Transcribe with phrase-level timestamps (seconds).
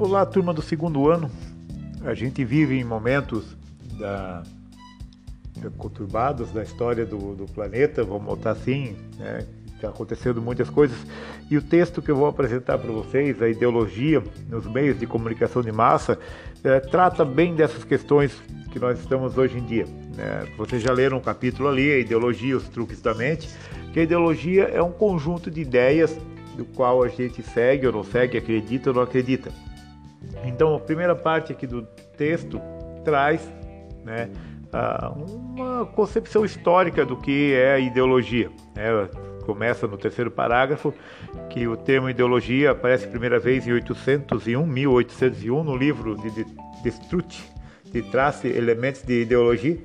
[0.00, 1.30] Olá, turma do segundo ano.
[2.06, 3.44] A gente vive em momentos
[3.98, 4.42] da,
[5.76, 9.46] conturbados da história do, do planeta, vamos botar assim, né?
[9.74, 10.96] está acontecendo muitas coisas.
[11.50, 15.60] E o texto que eu vou apresentar para vocês, a ideologia nos meios de comunicação
[15.60, 16.18] de massa,
[16.64, 18.32] é, trata bem dessas questões
[18.72, 19.84] que nós estamos hoje em dia.
[20.16, 20.50] Né?
[20.56, 23.50] Vocês já leram um capítulo ali, a ideologia, os truques da mente,
[23.92, 26.16] que a ideologia é um conjunto de ideias
[26.56, 29.52] do qual a gente segue ou não segue, acredita ou não acredita.
[30.44, 31.82] Então, a primeira parte aqui do
[32.16, 32.60] texto
[33.04, 33.40] traz
[34.04, 34.30] né,
[35.54, 38.50] uma concepção histórica do que é ideologia.
[38.74, 38.84] Né?
[39.44, 40.94] Começa no terceiro parágrafo
[41.48, 46.44] que o termo ideologia aparece primeira vez em 801, 1801, no livro de
[46.82, 47.42] Destrutt,
[47.84, 49.78] de Trace Elementos de Ideologia,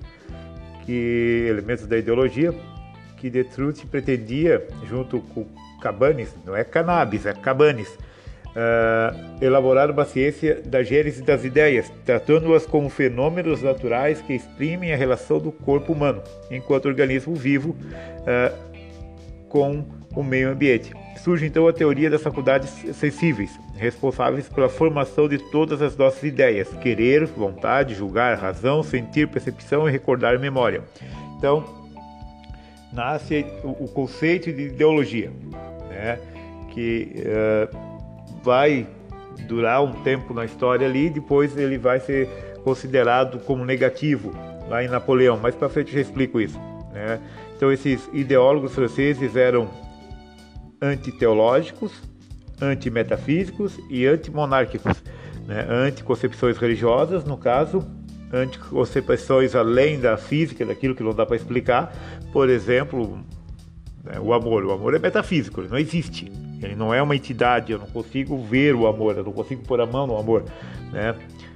[0.85, 2.54] que elementos da ideologia,
[3.17, 5.48] que Destrutt pretendia, junto com
[5.81, 7.98] Cabanes, não é cannabis, é Cabanes,
[8.55, 14.97] uh, elaborar uma ciência da gênese das ideias, tratando-as como fenômenos naturais que exprimem a
[14.97, 18.55] relação do corpo humano, enquanto organismo vivo, uh,
[19.49, 20.93] com o meio ambiente.
[21.17, 26.69] Surge então a teoria das faculdades sensíveis, responsáveis pela formação de todas as nossas ideias:
[26.75, 30.84] querer, vontade, julgar, razão, sentir, percepção e recordar memória.
[31.37, 31.63] Então,
[32.93, 35.31] nasce o, conceito de ideologia,
[35.90, 36.19] né?
[36.69, 37.95] que uh,
[38.46, 38.88] vai
[39.48, 42.29] durar um tempo na história ali, depois ele vai ser
[42.63, 44.32] considerado como negativo
[44.70, 45.37] lá em Napoleão.
[45.37, 46.60] Mais para frente eu já explico isso.
[46.93, 47.20] Né?
[47.57, 49.68] Então esses ideólogos franceses eram
[50.79, 51.91] antiteológicos,
[52.62, 55.04] antimetafísicos e antimonárquicos,
[55.48, 55.65] né?
[55.68, 57.85] anticoncepções religiosas, no caso,
[58.32, 61.93] anticoncepções além da física, daquilo que não dá para explicar.
[62.32, 63.20] Por exemplo,
[64.03, 64.19] né?
[64.19, 64.63] o amor.
[64.66, 66.44] O amor é metafísico, ele não existe.
[66.61, 69.81] Ele não é uma entidade, eu não consigo ver o amor, eu não consigo pôr
[69.81, 70.44] a mão no amor,
[70.91, 71.16] né?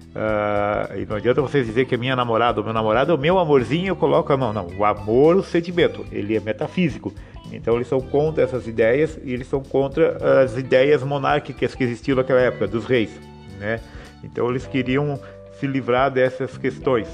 [0.09, 3.17] Uh, e não adianta vocês dizer que é minha namorada ou meu namorado é o
[3.17, 4.51] meu amorzinho, eu coloco a mão.
[4.51, 7.13] Não, o amor, o sentimento, ele é metafísico.
[7.51, 12.15] Então eles são contra essas ideias e eles são contra as ideias monárquicas que existiam
[12.15, 13.11] naquela época, dos reis,
[13.59, 13.79] né?
[14.23, 15.19] Então eles queriam
[15.53, 17.07] se livrar dessas questões.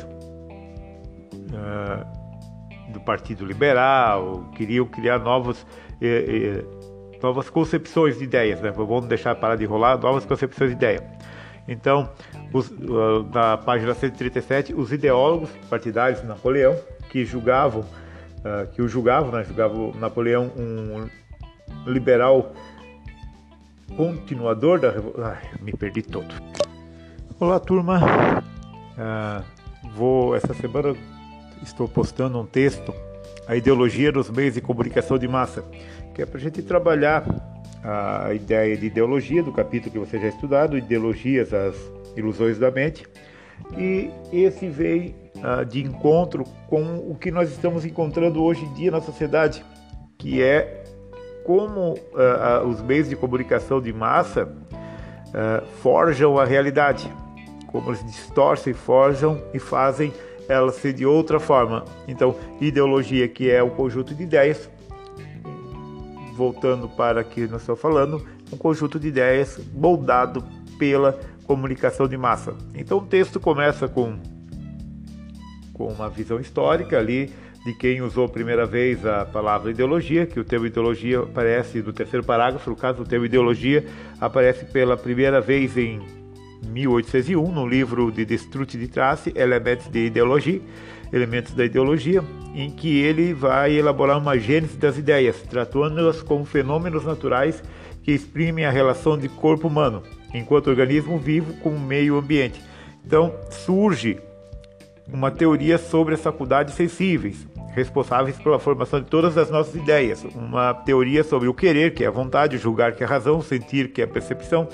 [1.51, 2.25] Uh,
[2.95, 5.65] do Partido Liberal, queriam criar novos
[6.01, 6.63] eh, eh,
[7.25, 8.69] novas concepções de ideias, né?
[8.69, 11.03] Vamos deixar parar de rolar, novas concepções de ideia.
[11.67, 12.07] Então,
[12.53, 18.87] os, uh, na página 137, os ideólogos partidários de Napoleão, que julgavam, uh, que o
[18.87, 19.43] julgavam, né?
[19.43, 21.09] julgavam Napoleão um
[21.87, 22.53] liberal
[23.97, 25.33] continuador da revolução.
[25.61, 26.31] Me perdi todo.
[27.39, 27.99] Olá, turma.
[28.95, 29.43] Uh,
[29.95, 30.95] vou essa semana
[31.63, 32.93] estou postando um texto,
[33.47, 35.63] a ideologia dos meios de comunicação de massa,
[36.13, 37.23] que é para a gente trabalhar
[37.83, 41.75] a ideia de ideologia do capítulo que você já estudado, ideologias, as
[42.17, 43.05] ilusões da mente,
[43.77, 48.91] e esse veio uh, de encontro com o que nós estamos encontrando hoje em dia
[48.91, 49.63] na sociedade,
[50.17, 50.83] que é
[51.45, 57.11] como uh, os meios de comunicação de massa uh, forjam a realidade,
[57.67, 60.11] como eles distorcem, forjam e fazem
[60.47, 61.85] ela ser de outra forma.
[62.07, 64.69] Então, ideologia, que é um conjunto de ideias,
[66.35, 70.43] voltando para que nós estamos falando, um conjunto de ideias moldado
[70.77, 72.55] pela comunicação de massa.
[72.73, 74.17] Então, o texto começa com,
[75.73, 77.31] com uma visão histórica ali
[77.65, 81.91] de quem usou a primeira vez a palavra ideologia, que o termo ideologia aparece no
[81.91, 83.83] terceiro parágrafo, no caso, o termo ideologia
[84.21, 85.99] aparece pela primeira vez em
[86.65, 90.61] 1801, no livro de Destrutti de Trace, Elementos de Ideologia,
[91.13, 97.05] Elementos da Ideologia, em que ele vai elaborar uma gênese das ideias, tratando-as como fenômenos
[97.05, 97.63] naturais
[98.03, 102.61] que exprimem a relação de corpo humano, enquanto organismo vivo com o meio ambiente.
[103.05, 104.17] Então, surge
[105.11, 110.73] uma teoria sobre as faculdades sensíveis, responsáveis pela formação de todas as nossas ideias, uma
[110.73, 113.43] teoria sobre o querer, que é a vontade, o julgar, que é a razão, o
[113.43, 114.67] sentir, que é a percepção,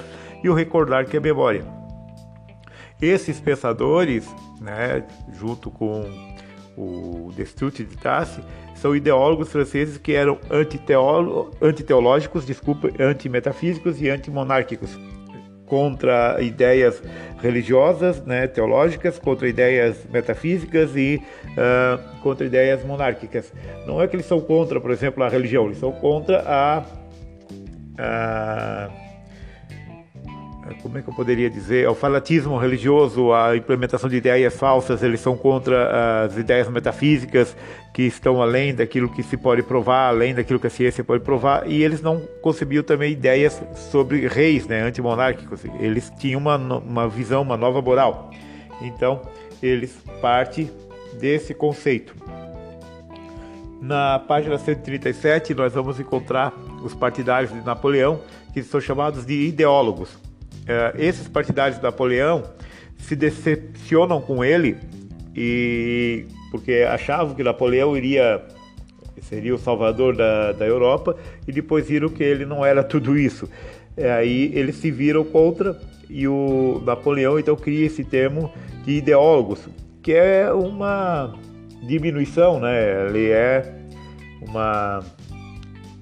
[0.44, 1.81] e o recordar, que é a memória.
[3.02, 5.04] Esses pensadores, né,
[5.34, 6.06] junto com
[6.78, 8.42] o Destutt de Tassi,
[8.76, 10.40] são ideólogos franceses que eram
[11.62, 14.98] antiteológicos, desculpa, antimetafísicos e antimonárquicos,
[15.66, 17.02] contra ideias
[17.42, 21.22] religiosas, né, teológicas, contra ideias metafísicas e
[21.52, 23.54] uh, contra ideias monárquicas.
[23.88, 26.84] Não é que eles são contra, por exemplo, a religião, eles são contra a,
[27.98, 28.90] a
[30.82, 35.20] como é que eu poderia dizer, ao fanatismo religioso, à implementação de ideias falsas, eles
[35.20, 37.56] são contra as ideias metafísicas
[37.94, 41.70] que estão além daquilo que se pode provar, além daquilo que a ciência pode provar,
[41.70, 45.64] e eles não concebiam também ideias sobre reis, né, antimonárquicos.
[45.80, 48.32] Eles tinham uma, uma visão, uma nova moral.
[48.82, 49.22] Então,
[49.62, 50.70] eles partem
[51.20, 52.16] desse conceito.
[53.82, 56.54] Na página 137, nós vamos encontrar
[56.84, 58.22] os partidários de Napoleão,
[58.54, 60.18] que são chamados de ideólogos.
[60.72, 62.44] É, esses partidários de Napoleão
[62.98, 64.78] se decepcionam com ele
[65.36, 68.42] e porque achavam que Napoleão iria
[69.22, 71.16] seria o salvador da, da Europa
[71.48, 73.50] e depois viram que ele não era tudo isso.
[73.96, 75.78] É, aí eles se viram contra
[76.10, 78.52] e o Napoleão então cria esse termo
[78.86, 79.68] de ideólogos,
[80.02, 81.34] que é uma
[81.84, 83.08] diminuição, né?
[83.08, 83.76] Ele é
[84.42, 85.04] uma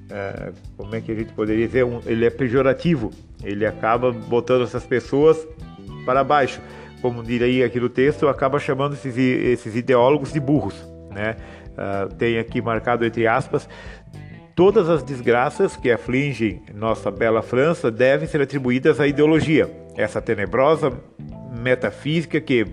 [0.10, 3.12] é, como é que a gente poderia dizer, um, ele é pejorativo,
[3.44, 5.48] ele acaba botando essas pessoas
[6.06, 6.62] para baixo.
[7.02, 10.76] Como diria aqui no texto, acaba chamando esses, esses ideólogos de burros.
[11.12, 11.38] Né?
[11.72, 13.70] Uh, tem aqui marcado entre aspas,
[14.54, 20.92] todas as desgraças que afligem nossa bela França devem ser atribuídas à ideologia, essa tenebrosa
[21.58, 22.66] metafísica que,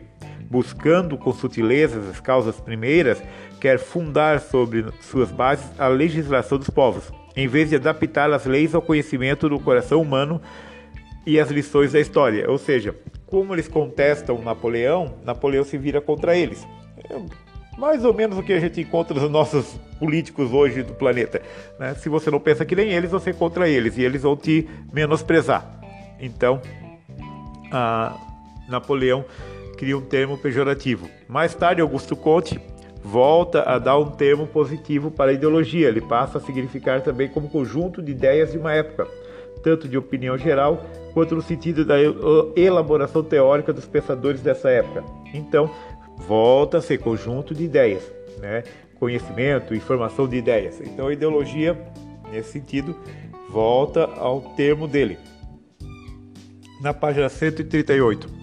[0.51, 3.23] buscando com sutilezas as causas primeiras,
[3.61, 8.75] quer fundar sobre suas bases a legislação dos povos em vez de adaptar as leis
[8.75, 10.41] ao conhecimento do coração humano
[11.27, 12.51] e as lições da história.
[12.51, 12.95] Ou seja,
[13.27, 16.67] como eles contestam Napoleão, Napoleão se vira contra eles.
[17.11, 17.47] É
[17.77, 21.43] mais ou menos o que a gente encontra nos nossos políticos hoje do planeta.
[21.79, 21.95] Né?
[21.95, 24.67] Se você não pensa que nem eles, você é contra eles e eles vão te
[24.93, 25.79] menosprezar.
[26.19, 26.63] Então,
[28.67, 29.27] Napoleão
[29.77, 31.07] cria um termo pejorativo.
[31.29, 32.59] Mais tarde, Augusto Conte
[33.07, 35.89] volta a dar um termo positivo para a ideologia.
[35.89, 39.07] Ele passa a significar também como conjunto de ideias de uma época,
[39.63, 41.95] tanto de opinião geral quanto no sentido da
[42.57, 45.05] elaboração teórica dos pensadores dessa época.
[45.33, 45.71] Então,
[46.17, 48.03] volta a ser conjunto de ideias,
[48.39, 48.65] né?
[48.99, 50.81] conhecimento, informação de ideias.
[50.81, 51.79] Então, a ideologia,
[52.31, 52.97] nesse sentido,
[53.49, 55.17] volta ao termo dele.
[56.83, 58.36] Na página 138.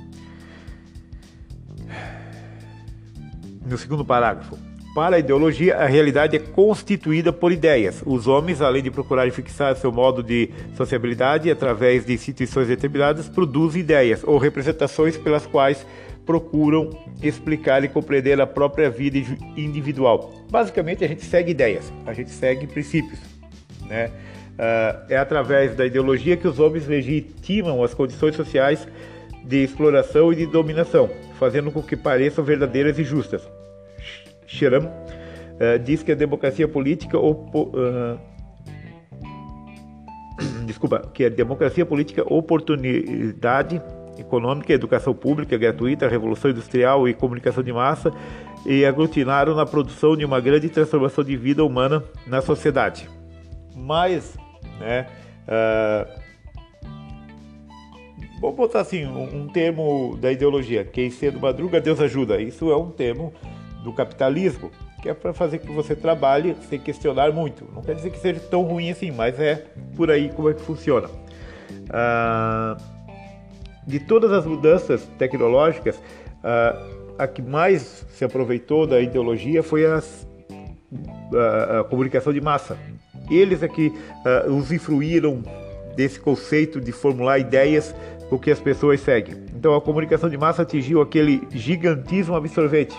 [3.74, 4.58] No segundo parágrafo.
[4.94, 8.04] Para a ideologia, a realidade é constituída por ideias.
[8.06, 13.82] Os homens, além de procurarem fixar seu modo de sociabilidade através de instituições determinadas, produzem
[13.82, 15.84] ideias ou representações pelas quais
[16.28, 16.92] procuram
[17.24, 19.18] explicar e compreender a própria vida
[19.58, 20.32] individual.
[20.50, 23.20] Basicamente, a gente segue ideias, a gente segue princípios.
[23.88, 24.12] Né?
[24.54, 28.88] Uh, é através da ideologia que os homens legitimam as condições sociais
[29.44, 31.10] de exploração e de dominação,
[31.40, 33.42] fazendo com que pareçam verdadeiras e justas.
[34.54, 38.20] Sheram uh, diz que a democracia política uh,
[40.66, 43.82] desculpa, que a democracia política oportunidade
[44.18, 48.12] econômica, educação pública gratuita, revolução industrial e comunicação de massa
[48.66, 53.10] e aglutinaram na produção de uma grande transformação de vida humana na sociedade.
[53.76, 54.38] Mas,
[54.80, 55.08] né,
[55.48, 56.24] uh,
[58.44, 62.42] Vamos botar assim, um, um termo da ideologia, quem cedo madruga, Deus ajuda.
[62.42, 63.34] Isso é um termo
[63.84, 64.72] do capitalismo,
[65.02, 67.68] que é para fazer que você trabalhe sem questionar muito.
[67.74, 69.66] Não quer dizer que seja tão ruim assim, mas é
[69.96, 71.10] por aí como é que funciona.
[71.90, 72.78] Ah,
[73.86, 76.02] de todas as mudanças tecnológicas,
[76.44, 76.82] ah,
[77.20, 80.28] a que mais se aproveitou da ideologia foi as,
[81.36, 82.78] a, a comunicação de massa.
[83.30, 83.94] Eles é que
[84.26, 85.44] ah, usufruíram
[85.96, 87.94] desse conceito de formular ideias
[88.32, 89.36] o que as pessoas seguem.
[89.56, 92.96] Então a comunicação de massa atingiu aquele gigantismo absorvente,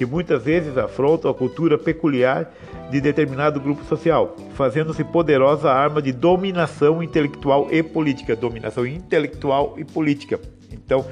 [0.00, 2.50] que muitas vezes afronta a cultura peculiar
[2.90, 8.34] de determinado grupo social, fazendo-se poderosa arma de dominação intelectual e política.
[8.34, 10.40] Dominação intelectual e política.
[10.72, 11.04] Então,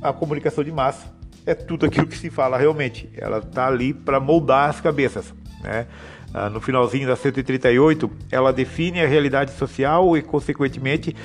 [0.00, 1.12] a comunicação de massa
[1.44, 3.10] é tudo aquilo que se fala realmente.
[3.16, 5.34] Ela está ali para moldar as cabeças.
[5.60, 5.88] Né?
[6.32, 11.16] Ah, no finalzinho da 138, ela define a realidade social e, consequentemente,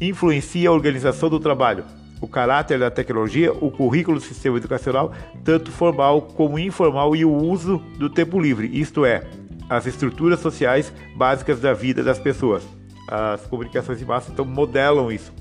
[0.00, 1.84] influencia a organização do trabalho,
[2.22, 5.12] o caráter da tecnologia, o currículo do sistema educacional,
[5.44, 9.24] tanto formal como informal, e o uso do tempo livre, isto é,
[9.68, 12.62] as estruturas sociais básicas da vida das pessoas.
[13.08, 15.32] As comunicações de massa então modelam isso.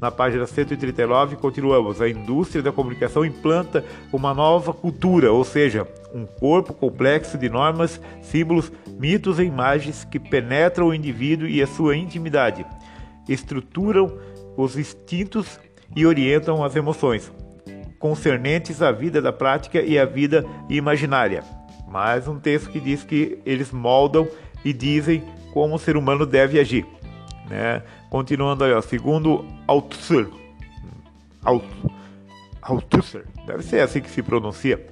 [0.00, 2.02] Na página 139, continuamos.
[2.02, 8.00] A indústria da comunicação implanta uma nova cultura, ou seja, um corpo complexo de normas,
[8.20, 12.66] símbolos, mitos e imagens que penetram o indivíduo e a sua intimidade
[13.28, 14.18] estruturam
[14.56, 15.58] os instintos
[15.96, 17.32] e orientam as emoções,
[17.98, 21.42] concernentes à vida da prática e à vida imaginária.
[21.88, 24.28] Mais um texto que diz que eles moldam
[24.64, 25.22] e dizem
[25.52, 26.84] como o ser humano deve agir.
[27.48, 27.82] Né?
[28.10, 30.26] Continuando aí, ó, segundo Althusser,
[32.62, 34.84] Althusser, deve ser assim que se pronuncia,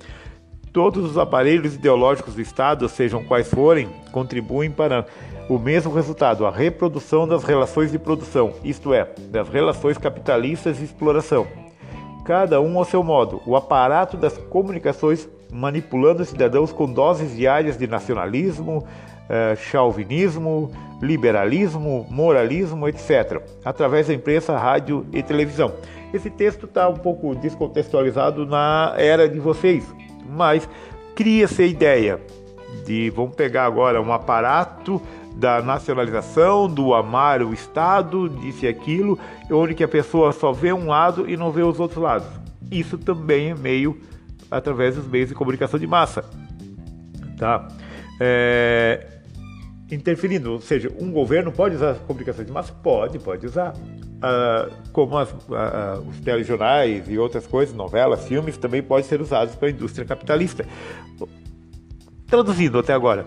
[0.72, 5.06] todos os aparelhos ideológicos do Estado, sejam quais forem, contribuem para
[5.48, 10.84] o mesmo resultado, a reprodução das relações de produção, isto é, das relações capitalistas de
[10.84, 11.46] exploração.
[12.24, 17.76] Cada um ao seu modo, o aparato das comunicações manipulando os cidadãos com doses diárias
[17.76, 18.86] de nacionalismo,
[19.28, 25.74] eh, chauvinismo, liberalismo, moralismo, etc., através da imprensa, rádio e televisão.
[26.12, 29.84] Esse texto está um pouco descontextualizado na era de vocês,
[30.28, 30.68] mas
[31.14, 32.20] cria-se a ideia
[32.84, 35.00] de vamos pegar agora um aparato
[35.36, 39.18] da nacionalização, do amar o Estado, disse aquilo,
[39.50, 42.28] onde que a pessoa só vê um lado e não vê os outros lados.
[42.70, 43.98] Isso também é meio
[44.50, 46.24] através dos meios de comunicação de massa,
[47.38, 47.66] tá?
[48.20, 49.06] É,
[49.90, 52.72] interferindo, ou seja, um governo pode usar comunicação de massa?
[52.72, 53.74] Pode, pode usar.
[54.22, 59.56] Ah, como as, ah, os telejornais e outras coisas, novelas, filmes, também podem ser usados
[59.56, 60.64] pela indústria capitalista.
[62.28, 63.26] Traduzindo até agora,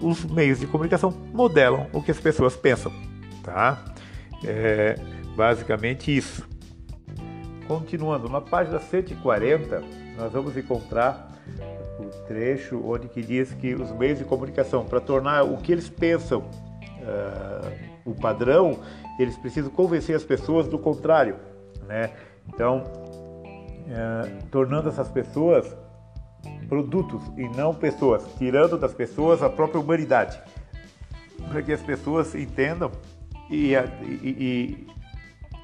[0.00, 2.92] os meios de comunicação modelam o que as pessoas pensam,
[3.44, 3.94] tá?
[4.44, 4.96] É
[5.36, 6.46] basicamente isso.
[7.68, 9.82] Continuando, na página 140,
[10.16, 11.30] nós vamos encontrar
[11.98, 15.88] o trecho onde que diz que os meios de comunicação, para tornar o que eles
[15.88, 18.78] pensam uh, o padrão,
[19.18, 21.36] eles precisam convencer as pessoas do contrário,
[21.86, 22.10] né?
[22.48, 25.76] Então, uh, tornando essas pessoas
[26.68, 30.40] produtos e não pessoas, tirando das pessoas a própria humanidade,
[31.48, 32.90] para que as pessoas entendam
[33.50, 33.76] e, e,
[34.24, 34.86] e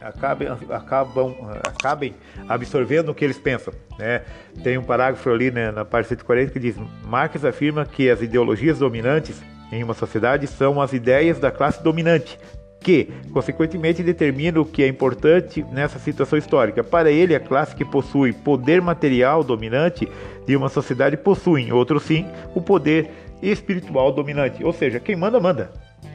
[0.00, 1.35] acabem, acabam,
[1.66, 2.14] acabem
[2.49, 3.73] absorvendo o que eles pensam.
[3.99, 4.23] Né?
[4.62, 8.78] Tem um parágrafo ali né, na parte 140 que diz: Marx afirma que as ideologias
[8.78, 12.39] dominantes em uma sociedade são as ideias da classe dominante,
[12.81, 16.83] que, consequentemente, determina o que é importante nessa situação histórica.
[16.83, 20.09] Para ele, a classe que possui poder material dominante
[20.47, 23.11] de uma sociedade possui, outro sim, o poder
[23.43, 24.65] espiritual dominante.
[24.65, 25.71] Ou seja, quem manda, manda.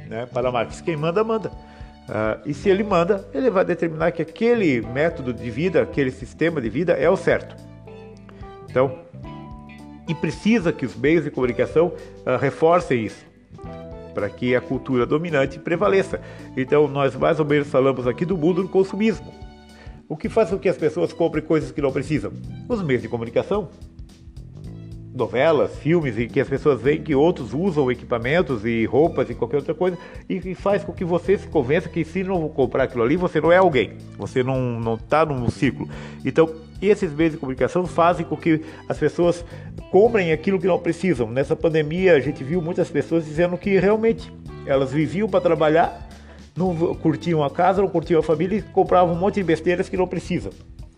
[0.07, 0.25] Né?
[0.25, 1.49] Para Marx, quem manda, manda.
[1.49, 6.59] Uh, e se ele manda, ele vai determinar que aquele método de vida, aquele sistema
[6.59, 7.55] de vida é o certo.
[8.69, 8.99] Então,
[10.07, 13.32] e precisa que os meios de comunicação uh, reforcem isso
[14.13, 16.21] para que a cultura dominante prevaleça.
[16.55, 19.33] Então, nós mais ou menos falamos aqui do mundo do consumismo.
[20.07, 22.31] O que faz com que as pessoas comprem coisas que não precisam?
[22.69, 23.69] Os meios de comunicação.
[25.15, 29.57] Novelas, filmes em que as pessoas veem que outros usam equipamentos e roupas e qualquer
[29.57, 29.95] outra coisa
[30.27, 33.51] e faz com que você se convença que se não comprar aquilo ali, você não
[33.51, 35.87] é alguém, você não está num ciclo.
[36.25, 36.49] Então,
[36.87, 39.43] esses meios de comunicação fazem com que as pessoas
[39.91, 41.29] comprem aquilo que não precisam.
[41.29, 44.31] Nessa pandemia, a gente viu muitas pessoas dizendo que realmente
[44.65, 46.07] elas viviam para trabalhar,
[46.55, 49.97] não curtiam a casa, não curtiam a família e compravam um monte de besteiras que
[49.97, 50.51] não precisam.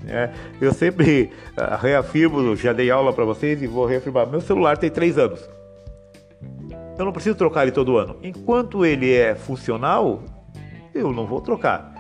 [0.08, 0.30] É,
[0.62, 4.90] eu sempre uh, reafirmo, já dei aula para vocês e vou reafirmar: meu celular tem
[4.90, 5.48] três anos.
[6.98, 8.18] Eu não preciso trocar ele todo ano.
[8.24, 10.24] Enquanto ele é funcional,
[10.94, 11.94] eu não vou trocar.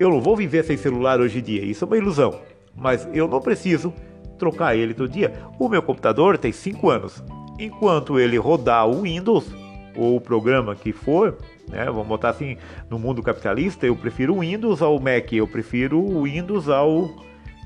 [0.00, 1.62] Eu não vou viver sem celular hoje em dia.
[1.64, 2.40] Isso é uma ilusão.
[2.74, 3.92] Mas eu não preciso
[4.38, 5.32] trocar ele todo dia.
[5.58, 7.22] O meu computador tem 5 anos.
[7.58, 9.52] Enquanto ele rodar o Windows
[9.96, 11.36] ou o programa que for,
[11.68, 12.56] né, vamos botar assim,
[12.90, 17.10] no mundo capitalista, eu prefiro o Windows ao Mac, eu prefiro o Windows ao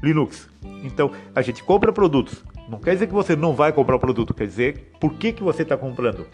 [0.02, 0.48] Linux.
[0.82, 2.44] Então, a gente compra produtos.
[2.68, 5.42] Não quer dizer que você não vai comprar o produto, quer dizer por que, que
[5.42, 6.26] você está comprando.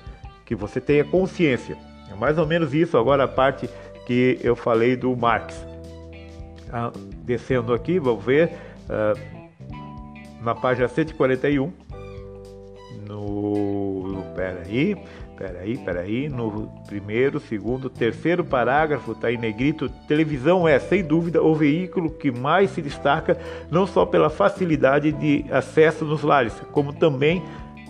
[0.45, 1.77] Que você tenha consciência.
[2.11, 3.69] É mais ou menos isso agora a parte
[4.07, 5.72] que eu falei do Marx.
[6.73, 6.91] Ah,
[7.25, 8.53] descendo aqui, vamos ver.
[8.89, 9.13] Ah,
[10.43, 11.73] na página 141,
[13.07, 14.25] no.
[14.35, 14.97] Peraí,
[15.37, 16.29] peraí, peraí.
[16.29, 19.89] No primeiro, segundo, terceiro parágrafo, está em negrito.
[20.09, 23.39] Televisão é, sem dúvida, o veículo que mais se destaca,
[23.71, 27.43] não só pela facilidade de acesso nos lares, como também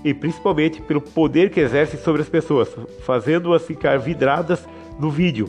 [0.05, 2.69] e principalmente pelo poder que exerce sobre as pessoas,
[3.05, 4.67] fazendo-as ficar vidradas
[4.99, 5.49] no vídeo,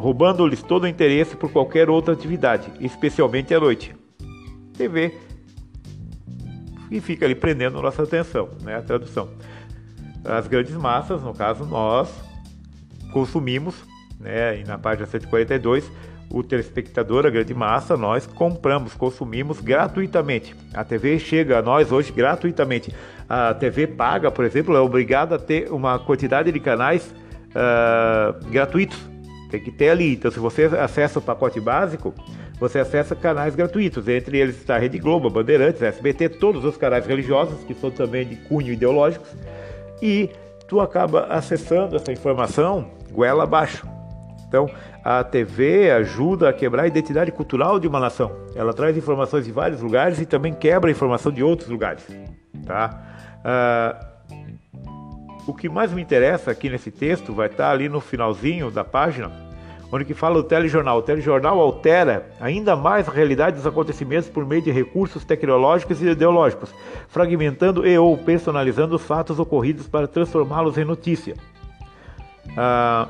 [0.00, 3.94] roubando-lhes todo o interesse por qualquer outra atividade, especialmente à noite.
[4.76, 5.14] TV
[6.90, 8.76] e fica ali prendendo nossa atenção, né?
[8.76, 9.28] A tradução.
[10.24, 12.12] As grandes massas, no caso nós,
[13.12, 13.76] consumimos,
[14.18, 14.58] né?
[14.58, 15.90] E na página 142,
[16.30, 20.54] o telespectador, a grande massa, nós compramos, consumimos gratuitamente.
[20.74, 22.92] A TV chega a nós hoje gratuitamente.
[23.28, 27.14] A TV paga, por exemplo, é obrigada a ter uma quantidade de canais
[27.50, 29.09] uh, gratuitos.
[29.50, 30.14] Tem que ter ali.
[30.14, 32.14] Então, se você acessa o pacote básico,
[32.58, 37.06] você acessa canais gratuitos, entre eles está a Rede Globo, Bandeirantes, SBT, todos os canais
[37.06, 39.28] religiosos, que são também de cunho ideológicos,
[40.00, 40.30] e
[40.68, 43.86] tu acaba acessando essa informação goela abaixo.
[44.46, 44.68] Então,
[45.04, 48.32] a TV ajuda a quebrar a identidade cultural de uma nação.
[48.54, 52.04] Ela traz informações de vários lugares e também quebra a informação de outros lugares.
[52.66, 53.00] Tá?
[53.44, 54.09] Ah,
[55.46, 59.30] o que mais me interessa aqui nesse texto vai estar ali no finalzinho da página,
[59.92, 60.98] onde que fala o telejornal.
[60.98, 66.06] O telejornal altera ainda mais a realidade dos acontecimentos por meio de recursos tecnológicos e
[66.06, 66.74] ideológicos,
[67.08, 71.34] fragmentando e ou personalizando os fatos ocorridos para transformá-los em notícia.
[72.56, 73.08] Ah,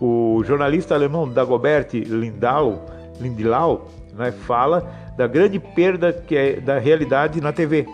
[0.00, 2.84] o jornalista alemão Dagobert Lindau,
[4.12, 7.86] né, fala da grande perda que é da realidade na TV.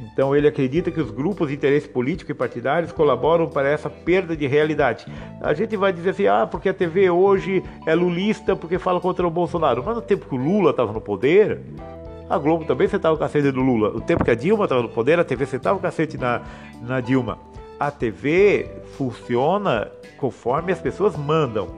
[0.00, 4.34] Então ele acredita que os grupos de interesse político e partidários colaboram para essa perda
[4.34, 5.06] de realidade.
[5.40, 9.26] A gente vai dizer assim, ah, porque a TV hoje é lulista porque fala contra
[9.26, 9.82] o Bolsonaro.
[9.84, 11.60] Mas no tempo que o Lula estava no poder,
[12.30, 13.90] a Globo também sentava o cacete do Lula.
[13.90, 16.40] O tempo que a Dilma estava no poder, a TV sentava o cacete na,
[16.80, 17.38] na Dilma.
[17.78, 21.68] A TV funciona conforme as pessoas mandam.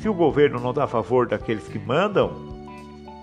[0.00, 2.32] Se o governo não está a favor daqueles que mandam,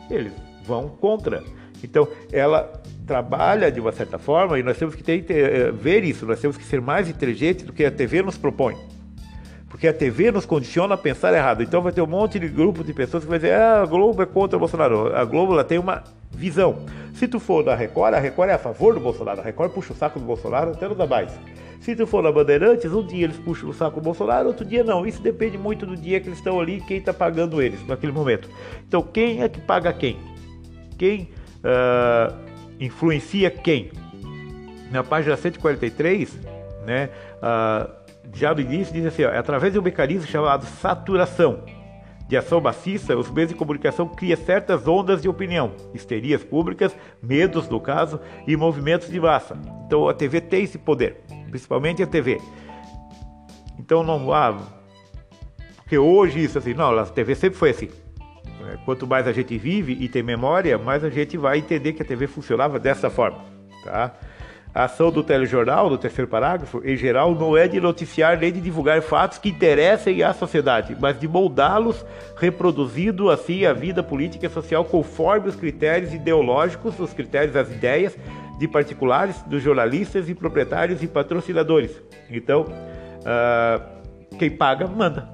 [0.10, 0.34] eles
[0.65, 1.43] vão contra.
[1.84, 2.80] Então, ela
[3.12, 6.56] trabalha de uma certa forma e nós temos que ter, ter, ver isso, nós temos
[6.56, 8.77] que ser mais inteligentes do que a TV nos propõe.
[9.68, 11.62] Porque a TV nos condiciona a pensar errado.
[11.62, 14.22] Então vai ter um monte de grupo de pessoas que vai dizer: ah, a Globo
[14.22, 15.13] é contra o Bolsonaro.
[15.13, 16.86] A Globo ela tem uma visão.
[17.13, 19.41] Se tu for da Record, a Record é a favor do Bolsonaro.
[19.41, 21.32] A Record puxa o saco do Bolsonaro até não dá mais.
[21.82, 24.84] Se tu for na Bandeirantes, um dia eles puxam o saco do Bolsonaro, outro dia
[24.84, 25.06] não.
[25.06, 28.13] Isso depende muito do dia que eles estão ali e quem está pagando eles naquele
[28.13, 28.50] momento.
[28.88, 30.18] Então, quem é que paga quem?
[30.98, 31.30] Quem
[31.63, 32.50] uh,
[32.81, 33.91] influencia quem?
[34.91, 36.38] Na página 143,
[36.85, 37.09] né,
[38.55, 41.63] no início diz assim: ó, é através de um mecanismo chamado saturação
[42.27, 47.67] de ação maciça, os meios de comunicação criam certas ondas de opinião, histerias públicas, medos
[47.67, 49.57] no caso, e movimentos de massa.
[49.85, 52.41] Então a TV tem esse poder principalmente a TV.
[53.77, 54.57] Então não há.
[55.75, 57.89] Porque hoje isso assim, não, a TV sempre foi assim.
[58.68, 62.01] É, quanto mais a gente vive e tem memória, mais a gente vai entender que
[62.01, 63.39] a TV funcionava dessa forma.
[63.84, 64.13] Tá?
[64.74, 68.62] A ação do telejornal, do terceiro parágrafo, em geral, não é de noticiar nem de
[68.62, 72.06] divulgar fatos que interessem à sociedade, mas de moldá-los,
[72.38, 78.16] reproduzindo assim a vida política e social conforme os critérios ideológicos, os critérios das ideias
[78.57, 82.01] de particulares, dos jornalistas e proprietários e patrocinadores.
[82.29, 85.27] Então, uh, quem paga, manda.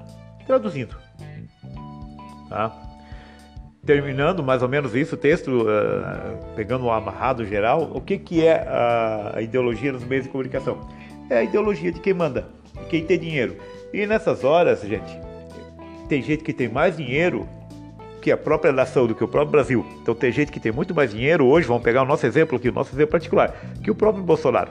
[0.46, 0.96] Traduzindo.
[2.48, 2.87] Tá?
[3.88, 8.44] Terminando mais ou menos isso, o texto, uh, pegando o amarrado geral, o que, que
[8.44, 10.86] é a, a ideologia nos meios de comunicação?
[11.30, 12.48] É a ideologia de quem manda,
[12.82, 13.56] de quem tem dinheiro.
[13.90, 15.18] E nessas horas, gente,
[16.06, 17.48] tem gente que tem mais dinheiro
[18.20, 19.86] que a própria nação, do que o próprio Brasil.
[20.02, 22.68] Então tem gente que tem muito mais dinheiro hoje, vamos pegar o nosso exemplo aqui,
[22.68, 24.70] o nosso exemplo particular, que o próprio Bolsonaro.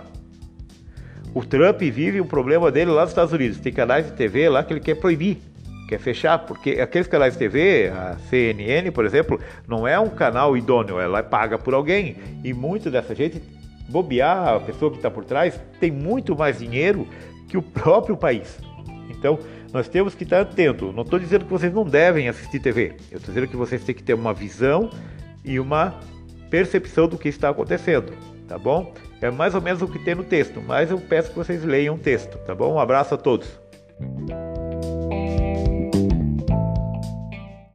[1.33, 3.59] O Trump vive um problema dele lá nos Estados Unidos.
[3.59, 5.39] Tem canais de TV lá que ele quer proibir,
[5.87, 10.57] quer fechar, porque aqueles canais de TV, a CNN, por exemplo, não é um canal
[10.57, 12.17] idôneo, ela é paga por alguém.
[12.43, 13.41] E muito dessa gente,
[13.89, 17.07] bobear, a pessoa que está por trás, tem muito mais dinheiro
[17.47, 18.59] que o próprio país.
[19.09, 19.39] Então,
[19.73, 20.91] nós temos que estar atento.
[20.91, 22.95] Não estou dizendo que vocês não devem assistir TV.
[23.11, 24.89] Eu estou dizendo que vocês têm que ter uma visão
[25.43, 25.95] e uma
[26.49, 28.13] percepção do que está acontecendo,
[28.47, 28.93] tá bom?
[29.21, 31.95] É mais ou menos o que tem no texto, mas eu peço que vocês leiam
[31.95, 32.73] o texto, tá bom?
[32.73, 33.59] Um abraço a todos.